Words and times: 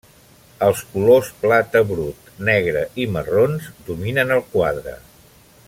Els 0.67 0.79
colors 0.93 1.27
plata 1.43 1.83
brut, 1.91 2.31
negre 2.49 2.81
i 3.05 3.07
marrons 3.17 3.69
dominen 3.91 4.37
el 4.39 4.43
quadre. 4.57 4.97